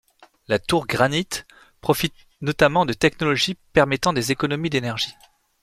La 0.47 0.57
tour 0.57 0.87
Granite 0.87 1.45
profite 1.79 2.15
notamment 2.41 2.87
de 2.87 2.93
technologies 2.93 3.59
permettant 3.71 4.13
des 4.13 4.31
économies 4.31 4.71
d’énergie. 4.71 5.13